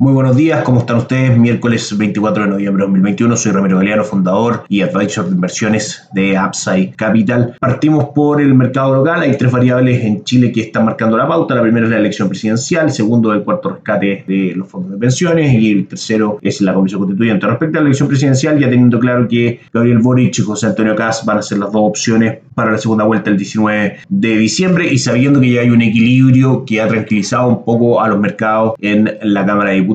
[0.00, 1.36] Muy buenos días, ¿cómo están ustedes?
[1.36, 6.40] Miércoles 24 de noviembre de 2021, soy Ramiro Galeano, fundador y advisor de inversiones de
[6.40, 7.54] Upside Capital.
[7.60, 11.54] Partimos por el mercado local, hay tres variables en Chile que están marcando la pauta.
[11.54, 14.96] La primera es la elección presidencial, el segundo el cuarto rescate de los fondos de
[14.96, 17.46] pensiones y el tercero es la comisión constituyente.
[17.46, 21.26] Respecto a la elección presidencial, ya teniendo claro que Gabriel Boric y José Antonio Kass
[21.26, 24.96] van a ser las dos opciones para la segunda vuelta el 19 de diciembre y
[24.96, 29.18] sabiendo que ya hay un equilibrio que ha tranquilizado un poco a los mercados en
[29.22, 29.89] la Cámara de Diputados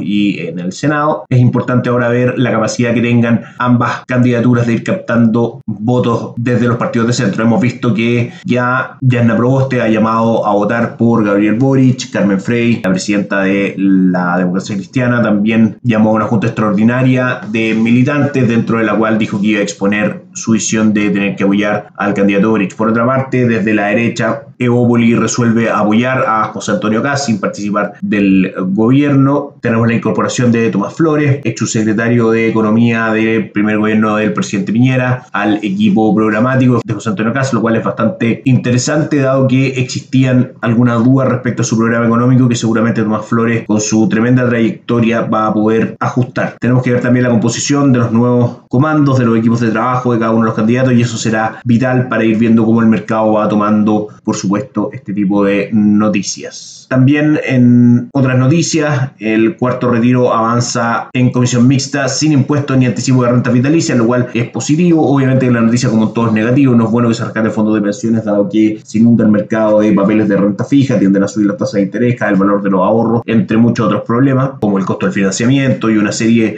[0.00, 1.24] y en el Senado.
[1.28, 6.66] Es importante ahora ver la capacidad que tengan ambas candidaturas de ir captando votos desde
[6.66, 7.44] los partidos de centro.
[7.44, 12.80] Hemos visto que ya Yanna Proboste ha llamado a votar por Gabriel Boric, Carmen Frey,
[12.82, 18.78] la presidenta de la democracia cristiana, también llamó a una junta extraordinaria de militantes dentro
[18.78, 22.14] de la cual dijo que iba a exponer su visión de tener que apoyar al
[22.14, 22.74] candidato Boric.
[22.74, 27.94] Por otra parte, desde la derecha, Evópoli resuelve apoyar a José Antonio Caz sin participar
[28.02, 29.54] del gobierno.
[29.62, 34.70] Tenemos la incorporación de Tomás Flores, hecho secretario de Economía del primer gobierno del presidente
[34.70, 39.68] Piñera, al equipo programático de José Antonio Caz, lo cual es bastante interesante dado que
[39.80, 44.46] existían algunas dudas respecto a su programa económico que seguramente Tomás Flores con su tremenda
[44.46, 46.56] trayectoria va a poder ajustar.
[46.60, 50.12] Tenemos que ver también la composición de los nuevos comandos, de los equipos de trabajo
[50.12, 52.86] de cada uno de los candidatos y eso será vital para ir viendo cómo el
[52.86, 56.86] mercado va tomando, por supuesto, este tipo de noticias.
[56.88, 63.22] También en otras noticias, el cuarto retiro avanza en comisión mixta sin impuestos ni anticipo
[63.22, 65.08] de renta vitalicia, lo cual es positivo.
[65.08, 67.80] Obviamente la noticia como todo es negativo, no es bueno que se rescate fondos de
[67.80, 71.46] pensiones dado que se inunda el mercado de papeles de renta fija, tienden a subir
[71.46, 74.78] las tasas de interés, cae el valor de los ahorros, entre muchos otros problemas, como
[74.78, 76.56] el costo del financiamiento y una serie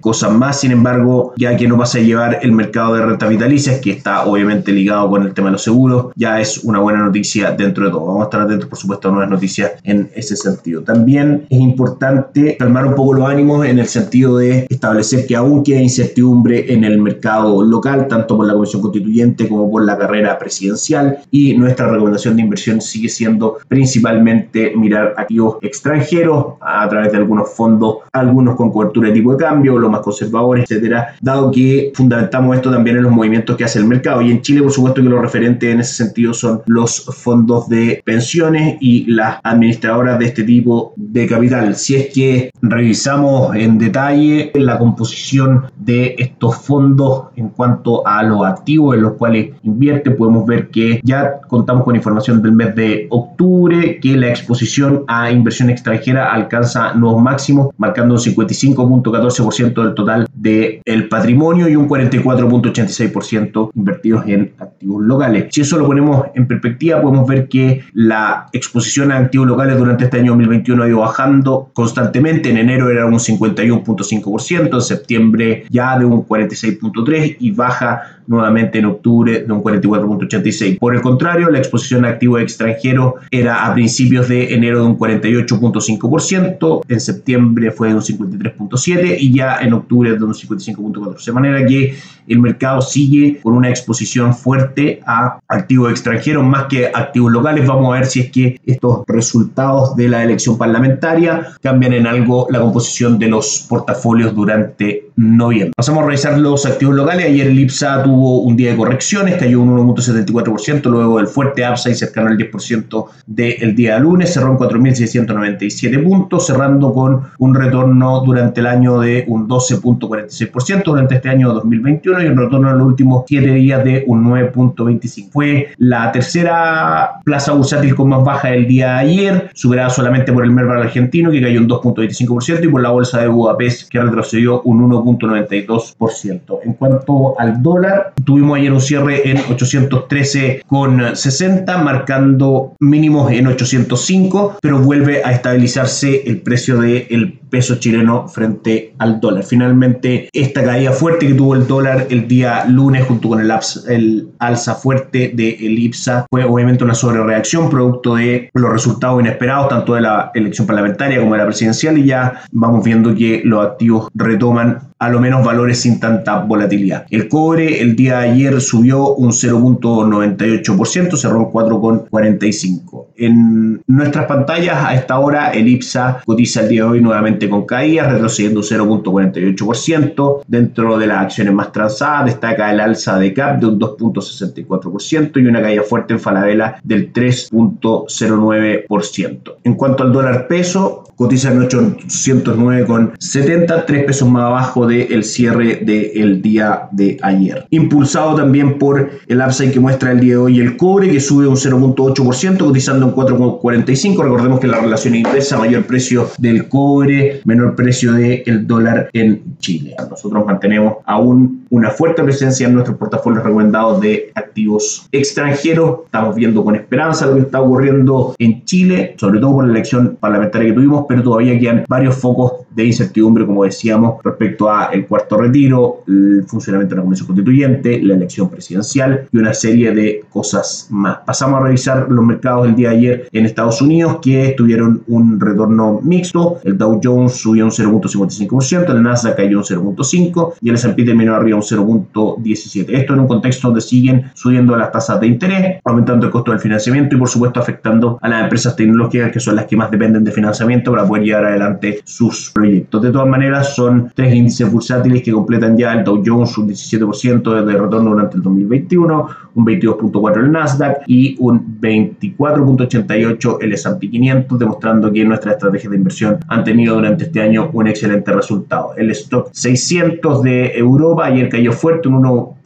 [0.00, 0.60] cosas más.
[0.60, 4.24] Sin embargo, ya que no pasa a llevar el mercado de renta vitalicia, que está
[4.24, 7.90] obviamente ligado con el tema de los seguros, ya es una buena noticia dentro de
[7.90, 8.06] todo.
[8.06, 10.82] Vamos a estar atentos, por supuesto, a nuevas noticias en ese sentido.
[10.82, 15.62] También es importante calmar un poco los ánimos en el sentido de establecer que aún
[15.62, 20.38] queda incertidumbre en el mercado local, tanto por la Comisión Constituyente como por la carrera
[20.38, 27.18] presidencial y nuestra recomendación de inversión sigue siendo principalmente mirar activos extranjeros a través de
[27.18, 31.92] algunos fondos, algunos con cobertura de tipo de cambio, los más conservadores, etcétera, dado que
[31.94, 35.02] fundamentamos esto también en los movimientos que hace el mercado y en Chile por supuesto
[35.02, 40.26] que los referentes en ese sentido son los fondos de pensiones y las administradoras de
[40.26, 41.74] este tipo de capital.
[41.76, 48.44] Si es que revisamos en detalle la composición de estos fondos en cuanto a los
[48.44, 53.06] activos en los cuales invierte, podemos ver que ya contamos con información del mes de
[53.10, 60.26] octubre, que la exposición a inversión extranjera alcanza nuevos máximos, marcando un 55.14% del total
[60.40, 65.48] del patrimonio y un 44.86% invertidos en activos locales.
[65.50, 70.04] Si eso lo ponemos en perspectiva, podemos ver que la exposición a activos locales durante
[70.04, 72.48] este año 2021 ha ido bajando constantemente.
[72.48, 78.84] En enero era un 51.5%, en septiembre ya de un 46.3% y baja nuevamente en
[78.84, 80.78] octubre de un 44.86%.
[80.78, 84.96] Por el contrario, la exposición a activos extranjeros era a principios de enero de un
[84.96, 91.24] 48.5%, en septiembre fue de un 53.7% y ya en octubre de un 55.4%.
[91.24, 91.96] De manera que
[92.28, 97.66] el mercado sigue con una exposición fuerte a activos extranjeros más que activos locales.
[97.66, 102.46] Vamos a ver si es que estos resultados de la elección parlamentaria cambian en algo
[102.50, 105.72] la composición de los portafolios durante noviembre.
[105.76, 107.26] Pasamos a revisar los activos locales.
[107.26, 111.94] Ayer el IPSA tuvo un día de correcciones, cayó un 1.74%, luego del fuerte upside
[111.94, 118.20] cercano al 10% del día de lunes, cerró en 4.697 puntos, cerrando con un retorno
[118.20, 122.86] durante el año de un 12.46% durante este año 2021 y un retorno en los
[122.86, 125.30] últimos 7 días de un 9.25%.
[125.30, 130.44] Fue la tercera plaza bursátil con más baja del día de ayer, superada solamente por
[130.44, 134.62] el Merval argentino que cayó un 2.25% y por la bolsa de Budapest que retrocedió
[134.62, 136.58] un 1.92%.
[136.64, 144.78] En cuanto al dólar, tuvimos ayer un cierre en 813,60, marcando mínimos en 805, pero
[144.78, 149.44] vuelve a estabilizarse el precio del peso chileno frente al dólar.
[149.44, 153.52] Finalmente, esta caída fuerte que tuvo el dólar el día lunes junto con el,
[153.88, 159.94] el alza fuerte de IPSA fue obviamente una sobrereacción producto de los resultados inesperados tanto
[159.94, 164.08] de la elección parlamentaria como de la presidencial y ya vamos viendo que los activos
[164.14, 167.06] retoman a lo menos valores sin tanta volatilidad.
[167.10, 173.06] El cobre el día de ayer subió un 0.98%, cerró en 4,45.
[173.20, 177.66] En nuestras pantallas a esta hora el IPSA cotiza el día de hoy nuevamente con
[177.66, 180.44] caída, retrocediendo un 0.48%.
[180.46, 185.46] Dentro de las acciones más transadas destaca el alza de CAP de un 2.64% y
[185.46, 189.56] una caída fuerte en Falabella del 3.09%.
[189.64, 196.40] En cuanto al dólar peso, cotiza en 809,70, 3 pesos más abajo del cierre del
[196.40, 197.66] día de ayer.
[197.68, 201.46] Impulsado también por el upside que muestra el día de hoy el cobre, que sube
[201.46, 204.22] un 0.8%, cotizando en 4.45.
[204.22, 209.94] Recordemos que la relación inversa, mayor precio del cobre, menor precio del dólar en Chile.
[210.08, 215.98] Nosotros mantenemos aún una fuerte presencia en nuestros portafolios recomendados de activos extranjeros.
[216.06, 220.16] Estamos viendo con esperanza lo que está ocurriendo en Chile, sobre todo por la elección
[220.18, 225.06] parlamentaria que tuvimos, pero todavía quedan varios focos de incertidumbre, como decíamos, respecto a el
[225.06, 230.24] cuarto retiro, el funcionamiento de la Convención Constituyente, la elección presidencial y una serie de
[230.30, 231.18] cosas más.
[231.26, 235.40] Pasamos a revisar los mercados el día de ayer en Estados Unidos, que tuvieron un
[235.40, 236.58] retorno mixto.
[236.64, 241.34] El Dow Jones subió un 0.55%, el Nasdaq cayó un 0.5% y el S&P terminó
[241.34, 242.86] arriba un 0.17%.
[242.88, 246.60] Esto en un contexto donde siguen subiendo las tasas de interés, aumentando el costo del
[246.60, 250.24] financiamiento y por supuesto afectando a las empresas tecnológicas que son las que más dependen
[250.24, 253.00] de financiamiento para poder llevar adelante sus proyectos.
[253.00, 257.64] De todas maneras, son tres índices bursátiles que completan ya el Dow Jones un 17%
[257.64, 264.58] de retorno durante el 2021, un 22.4% el Nasdaq y un 24.88% el S&P 500,
[264.58, 268.92] demostrando que nuestras estrategias de inversión han tenido durante este año un excelente resultado.
[268.96, 272.16] El stock 600 de Europa ayer cayó fuerte, un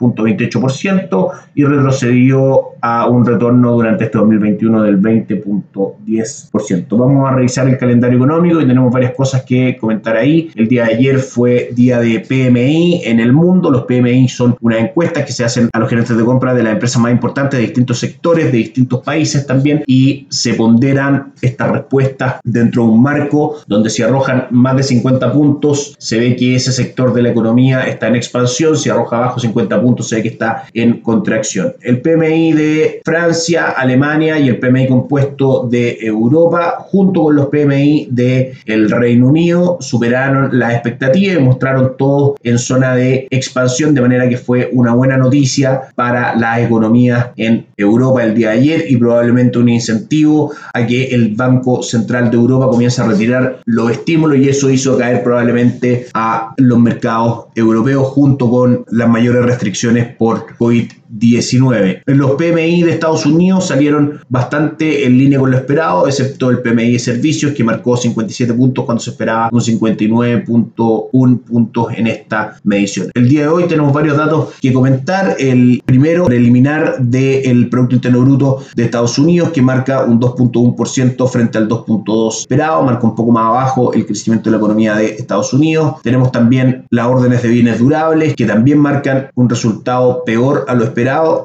[0.04, 6.98] 1.28% y retrocedió a un retorno durante este 2021 del 20.10%.
[6.98, 10.50] Vamos a revisar el calendario económico y tenemos varias cosas que comentar ahí.
[10.54, 13.70] El día de ayer fue día de PMI en el mundo.
[13.70, 16.74] Los PMI son una encuesta que se hacen a los gerentes de compra de las
[16.74, 22.36] empresas más importantes de distintos sectores, de distintos países también, y se ponderan estas respuestas
[22.44, 26.72] dentro de un marco donde se arrojan más de 50 puntos, se ve que ese
[26.72, 30.64] sector de la economía está en expansión, si arroja abajo 50 puntos, ve que está
[30.72, 31.74] en contracción.
[31.80, 38.08] El PMI de Francia, Alemania y el PMI compuesto de Europa, junto con los PMI
[38.10, 44.00] de el Reino Unido, superaron las expectativas y mostraron todos en zona de expansión, de
[44.00, 48.84] manera que fue una buena noticia para la economía en Europa el día de ayer
[48.88, 53.90] y probablemente un incentivo a que el Banco Central de Europa comience a retirar los
[53.90, 60.14] estímulos y eso hizo caer probablemente a los mercados europeos junto con las mayores restricciones
[60.16, 61.03] por COVID-19.
[61.08, 62.02] 19.
[62.06, 66.92] Los PMI de Estados Unidos salieron bastante en línea con lo esperado, excepto el PMI
[66.92, 73.10] de servicios que marcó 57 puntos cuando se esperaba un 59.1 puntos en esta medición.
[73.14, 75.36] El día de hoy tenemos varios datos que comentar.
[75.38, 81.58] El primero, preliminar del Producto Interno Bruto de Estados Unidos que marca un 2.1% frente
[81.58, 85.52] al 2.2 esperado, marca un poco más abajo el crecimiento de la economía de Estados
[85.52, 85.96] Unidos.
[86.02, 90.84] Tenemos también las órdenes de bienes durables que también marcan un resultado peor a lo
[90.84, 90.93] esperado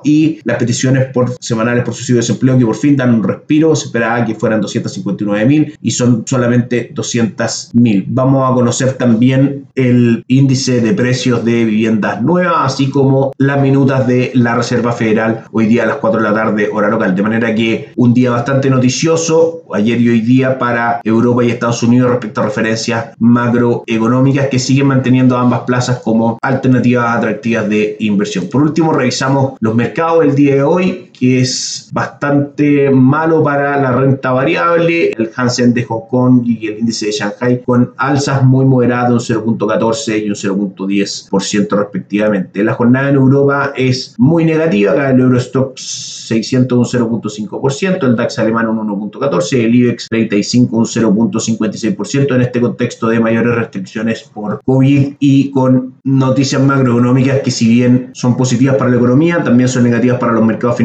[0.03, 3.75] y las peticiones por semanales por suicidio de desempleo que por fin dan un respiro,
[3.75, 8.05] se esperaba que fueran 259 mil y son solamente 200 mil.
[8.07, 14.07] Vamos a conocer también el índice de precios de viviendas nuevas, así como las minutas
[14.07, 17.21] de la Reserva Federal hoy día a las 4 de la tarde hora local, de
[17.21, 22.09] manera que un día bastante noticioso ayer y hoy día para Europa y Estados Unidos
[22.09, 28.47] respecto a referencias macroeconómicas que siguen manteniendo ambas plazas como alternativas atractivas de inversión.
[28.49, 33.91] Por último, revisamos los mercados el día de hoy que es bastante malo para la
[33.91, 38.65] renta variable, el Hansen de Hong Kong y el índice de Shanghai con alzas muy
[38.65, 42.63] moderadas de un 0.14 y un 0.10% respectivamente.
[42.63, 48.39] La jornada en Europa es muy negativa, acá el Eurostock 600 un 0.5%, el DAX
[48.39, 54.61] alemán un 1.14, el IBEX 35 un 0.56% en este contexto de mayores restricciones por
[54.63, 59.83] COVID y con noticias macroeconómicas que si bien son positivas para la economía, también son
[59.83, 60.77] negativas para los mercados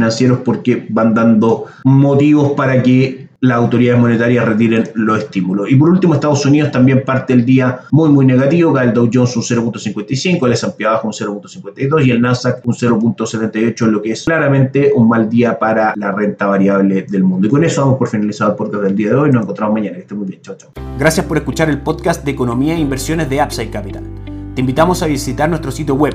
[0.45, 5.71] porque van dando motivos para que las autoridades monetarias retiren los estímulos.
[5.71, 9.37] Y por último, Estados Unidos también parte el día muy, muy negativo, el Dow Jones
[9.37, 14.25] un 0.55, el S&P abajo un 0.52 y el Nasdaq un 0.78, lo que es
[14.25, 17.47] claramente un mal día para la renta variable del mundo.
[17.47, 19.31] Y con eso vamos por finalizado el podcast del día de hoy.
[19.31, 19.97] Nos encontramos mañana.
[19.97, 20.41] Que estén muy bien.
[20.41, 20.71] Chao, chao.
[20.99, 24.05] Gracias por escuchar el podcast de Economía e Inversiones de Upside Capital.
[24.55, 26.15] Te invitamos a visitar nuestro sitio web